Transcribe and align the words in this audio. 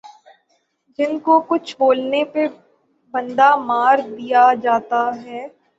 جن 0.99 1.11
کو 1.25 1.39
کچھ 1.49 1.75
بولنے 1.79 2.23
پر 2.33 2.45
بندہ 3.13 3.49
مار 3.67 3.97
دیا 4.17 4.43
جاتا 4.63 5.01
ھے 5.17 5.39